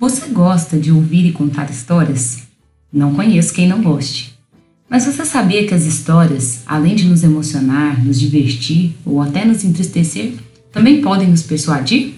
[0.00, 2.44] Você gosta de ouvir e contar histórias?
[2.90, 4.34] Não conheço quem não goste.
[4.88, 9.62] Mas você sabia que as histórias, além de nos emocionar, nos divertir ou até nos
[9.62, 10.32] entristecer,
[10.72, 12.14] também podem nos persuadir?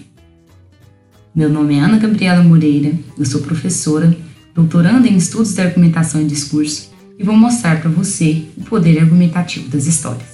[1.35, 4.15] Meu nome é Ana Gabriela Moreira, eu sou professora,
[4.55, 6.89] doutoranda em estudos de argumentação e discurso
[7.19, 10.32] e vou mostrar para você o poder argumentativo das histórias.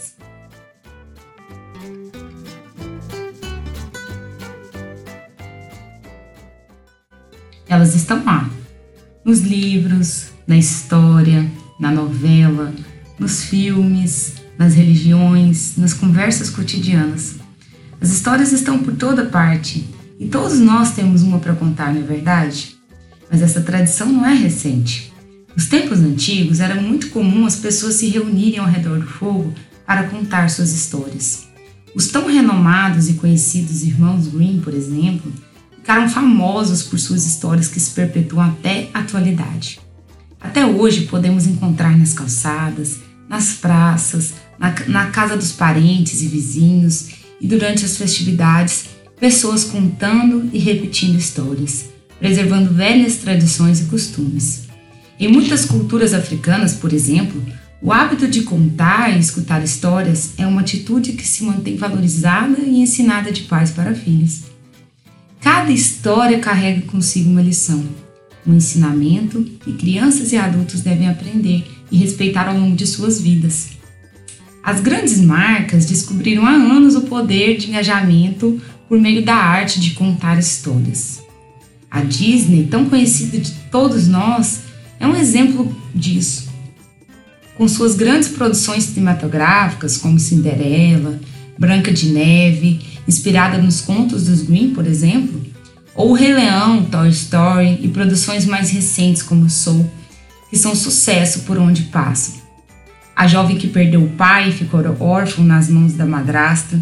[7.89, 8.47] Elas estão lá,
[9.25, 11.49] nos livros, na história,
[11.79, 12.71] na novela,
[13.17, 17.37] nos filmes, nas religiões, nas conversas cotidianas.
[17.99, 19.89] As histórias estão por toda parte
[20.19, 22.75] e todos nós temos uma para contar, não é verdade?
[23.27, 25.11] Mas essa tradição não é recente.
[25.55, 29.51] Nos tempos antigos era muito comum as pessoas se reunirem ao redor do fogo
[29.83, 31.47] para contar suas histórias.
[31.95, 35.33] Os tão renomados e conhecidos irmãos Grimm, por exemplo,
[35.79, 39.79] ficaram famosos por suas histórias que se perpetuam até a atualidade.
[40.39, 47.09] Até hoje podemos encontrar nas calçadas, nas praças, na, na casa dos parentes e vizinhos
[47.41, 48.85] e durante as festividades
[49.19, 51.85] pessoas contando e repetindo histórias,
[52.19, 54.67] preservando velhas tradições e costumes.
[55.19, 57.43] Em muitas culturas africanas, por exemplo,
[57.81, 62.81] o hábito de contar e escutar histórias é uma atitude que se mantém valorizada e
[62.81, 64.43] ensinada de pais para filhos.
[65.41, 67.83] Cada história carrega consigo uma lição,
[68.45, 73.69] um ensinamento que crianças e adultos devem aprender e respeitar ao longo de suas vidas.
[74.63, 79.91] As grandes marcas descobriram há anos o poder de engajamento por meio da arte de
[79.91, 81.23] contar histórias.
[81.89, 84.61] A Disney, tão conhecida de todos nós,
[84.99, 86.49] é um exemplo disso.
[87.55, 91.19] Com suas grandes produções cinematográficas, como Cinderela,
[91.59, 95.41] Branca de Neve, inspirada nos contos dos Grimm, por exemplo,
[95.93, 99.91] ou Rei Leão, Toy Story e produções mais recentes como Soul,
[100.49, 102.35] que são sucesso por onde passam.
[103.13, 106.79] A jovem que perdeu o pai e ficou órfão nas mãos da madrasta,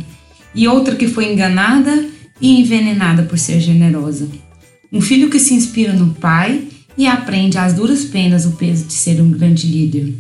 [0.54, 2.06] e outra que foi enganada
[2.40, 4.30] e envenenada por ser generosa.
[4.94, 8.94] Um filho que se inspira no pai e aprende às duras penas o peso de
[8.94, 10.14] ser um grande líder.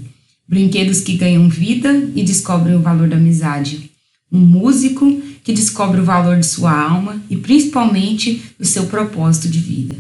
[0.49, 3.86] Brinquedos que ganham vida e descobrem o valor da amizade
[4.31, 9.59] um músico que descobre o valor de sua alma e principalmente do seu propósito de
[9.59, 9.95] vida.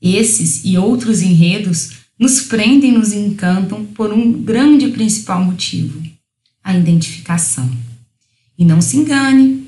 [0.00, 6.02] Esses e outros enredos nos prendem e nos encantam por um grande principal motivo:
[6.62, 7.70] a identificação.
[8.58, 9.66] E não se engane,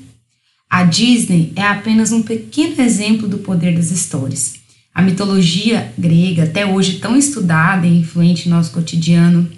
[0.69, 4.55] a Disney é apenas um pequeno exemplo do poder das histórias.
[4.93, 9.49] A mitologia grega, até hoje tão estudada e influente em nosso cotidiano,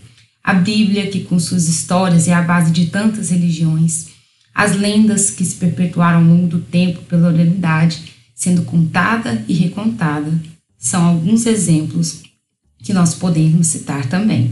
[0.43, 4.07] a Bíblia, que com suas histórias é a base de tantas religiões,
[4.57, 10.33] as lendas que se perpetuaram ao longo do tempo pela oralidade, sendo contada e recontada,
[10.79, 12.23] são alguns exemplos
[12.79, 14.51] que nós podemos citar também.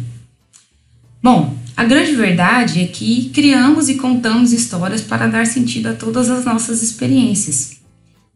[1.24, 6.30] Bom, a grande verdade é que criamos e contamos histórias para dar sentido a todas
[6.30, 7.78] as nossas experiências.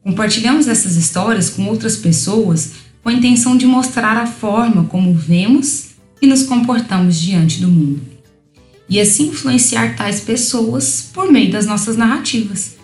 [0.02, 2.72] Compartilhamos essas histórias com outras pessoas
[3.04, 8.19] com a intenção de mostrar a forma como vemos e nos comportamos diante do mundo
[8.90, 12.76] e assim influenciar tais pessoas por meio das nossas narrativas,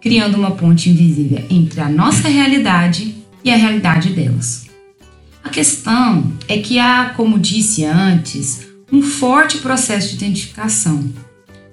[0.00, 4.66] criando uma ponte invisível entre a nossa realidade e a realidade delas.
[5.44, 8.60] A questão é que há, como disse antes,
[8.92, 11.12] um forte processo de identificação.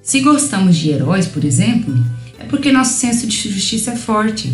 [0.01, 1.93] Se gostamos de heróis, por exemplo,
[2.39, 4.53] é porque nosso senso de justiça é forte.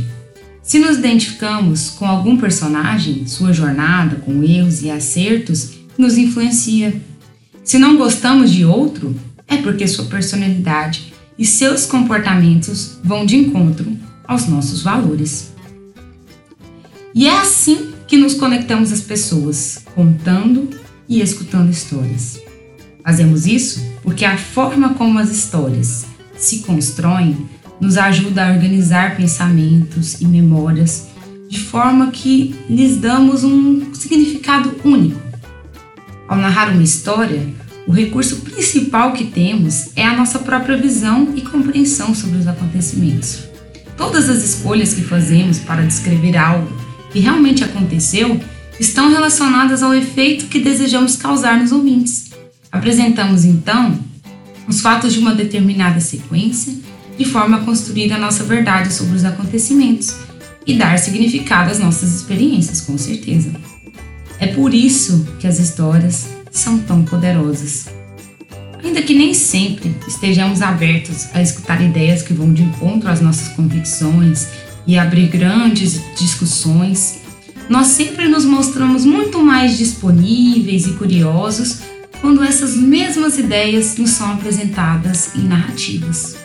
[0.62, 6.94] Se nos identificamos com algum personagem, sua jornada com erros e acertos nos influencia.
[7.64, 9.16] Se não gostamos de outro,
[9.48, 13.92] é porque sua personalidade e seus comportamentos vão de encontro
[14.26, 15.54] aos nossos valores.
[17.16, 20.70] E é assim que nos conectamos às pessoas, contando
[21.08, 22.40] e escutando histórias.
[23.04, 26.06] Fazemos isso porque a forma como as histórias
[26.36, 27.48] se constroem
[27.80, 31.08] nos ajuda a organizar pensamentos e memórias
[31.50, 35.22] de forma que lhes damos um significado único.
[36.28, 37.54] Ao narrar uma história,
[37.88, 43.44] o recurso principal que temos é a nossa própria visão e compreensão sobre os acontecimentos.
[43.98, 46.72] Todas as escolhas que fazemos para descrever algo
[47.12, 48.40] que realmente aconteceu
[48.80, 52.32] estão relacionadas ao efeito que desejamos causar nos ouvintes.
[52.72, 54.00] Apresentamos então
[54.68, 56.74] os fatos de uma determinada sequência
[57.18, 60.16] de forma a construir a nossa verdade sobre os acontecimentos
[60.66, 63.52] e dar significado às nossas experiências, com certeza.
[64.40, 67.88] É por isso que as histórias são tão poderosas.
[68.84, 73.50] Ainda que nem sempre estejamos abertos a escutar ideias que vão de encontro às nossas
[73.50, 74.48] convicções
[74.86, 77.22] e abrir grandes discussões,
[77.70, 81.80] nós sempre nos mostramos muito mais disponíveis e curiosos
[82.22, 86.36] quando essas mesmas ideias nos são apresentadas em narrativas.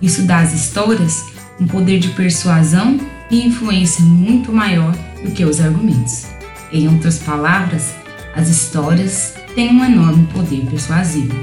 [0.00, 1.24] Isso dá às histórias
[1.60, 2.98] um poder de persuasão
[3.30, 4.92] e influência muito maior
[5.22, 6.24] do que os argumentos.
[6.72, 7.92] Em outras palavras,
[8.34, 11.34] as histórias têm um enorme poder persuasivo.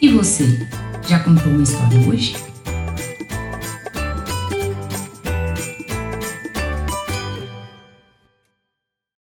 [0.00, 0.66] E você,
[1.06, 2.49] já contou uma história hoje?